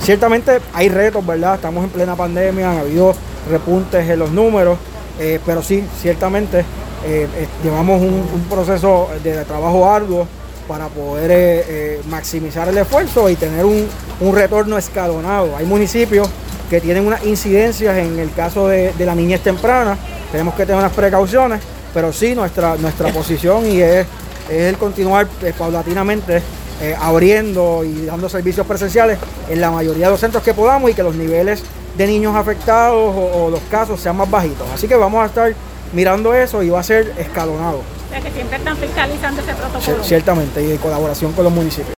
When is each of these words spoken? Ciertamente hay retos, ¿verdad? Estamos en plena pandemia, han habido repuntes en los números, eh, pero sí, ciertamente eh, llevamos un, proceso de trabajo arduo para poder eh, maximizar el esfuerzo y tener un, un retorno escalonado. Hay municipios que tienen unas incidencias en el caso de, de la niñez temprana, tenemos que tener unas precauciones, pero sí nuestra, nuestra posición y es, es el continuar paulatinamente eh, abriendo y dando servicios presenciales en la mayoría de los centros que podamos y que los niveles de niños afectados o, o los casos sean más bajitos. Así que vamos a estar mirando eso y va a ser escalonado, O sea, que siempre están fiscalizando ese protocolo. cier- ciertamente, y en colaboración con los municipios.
Ciertamente 0.00 0.60
hay 0.74 0.88
retos, 0.88 1.24
¿verdad? 1.26 1.54
Estamos 1.54 1.84
en 1.84 1.90
plena 1.90 2.16
pandemia, 2.16 2.70
han 2.70 2.78
habido 2.78 3.14
repuntes 3.48 4.08
en 4.08 4.18
los 4.18 4.30
números, 4.30 4.78
eh, 5.18 5.40
pero 5.46 5.62
sí, 5.62 5.84
ciertamente 6.00 6.64
eh, 7.06 7.26
llevamos 7.62 8.02
un, 8.02 8.44
proceso 8.50 9.08
de 9.22 9.44
trabajo 9.44 9.88
arduo 9.88 10.26
para 10.68 10.88
poder 10.88 11.30
eh, 11.32 12.00
maximizar 12.08 12.68
el 12.68 12.78
esfuerzo 12.78 13.28
y 13.28 13.36
tener 13.36 13.64
un, 13.64 13.86
un 14.20 14.34
retorno 14.34 14.76
escalonado. 14.76 15.56
Hay 15.56 15.66
municipios 15.66 16.28
que 16.68 16.80
tienen 16.80 17.06
unas 17.06 17.24
incidencias 17.24 17.96
en 17.96 18.18
el 18.18 18.32
caso 18.32 18.68
de, 18.68 18.92
de 18.92 19.06
la 19.06 19.14
niñez 19.14 19.40
temprana, 19.40 19.96
tenemos 20.30 20.54
que 20.54 20.64
tener 20.64 20.78
unas 20.78 20.92
precauciones, 20.92 21.60
pero 21.92 22.12
sí 22.12 22.34
nuestra, 22.34 22.76
nuestra 22.76 23.12
posición 23.12 23.66
y 23.66 23.80
es, 23.80 24.06
es 24.48 24.62
el 24.62 24.76
continuar 24.78 25.26
paulatinamente 25.58 26.42
eh, 26.80 26.96
abriendo 27.00 27.84
y 27.84 28.06
dando 28.06 28.28
servicios 28.28 28.66
presenciales 28.66 29.18
en 29.48 29.60
la 29.60 29.70
mayoría 29.70 30.06
de 30.06 30.10
los 30.12 30.20
centros 30.20 30.42
que 30.42 30.54
podamos 30.54 30.90
y 30.90 30.94
que 30.94 31.02
los 31.02 31.14
niveles 31.14 31.62
de 31.96 32.06
niños 32.06 32.34
afectados 32.36 33.14
o, 33.14 33.44
o 33.46 33.50
los 33.50 33.60
casos 33.70 34.00
sean 34.00 34.16
más 34.16 34.30
bajitos. 34.30 34.66
Así 34.74 34.88
que 34.88 34.94
vamos 34.96 35.22
a 35.22 35.26
estar 35.26 35.52
mirando 35.92 36.32
eso 36.34 36.62
y 36.62 36.70
va 36.70 36.80
a 36.80 36.82
ser 36.84 37.12
escalonado, 37.18 37.78
O 37.78 38.10
sea, 38.10 38.20
que 38.20 38.30
siempre 38.30 38.56
están 38.58 38.76
fiscalizando 38.76 39.40
ese 39.42 39.52
protocolo. 39.54 39.80
cier- 39.98 40.02
ciertamente, 40.04 40.62
y 40.64 40.70
en 40.70 40.78
colaboración 40.78 41.32
con 41.32 41.44
los 41.44 41.52
municipios. 41.52 41.88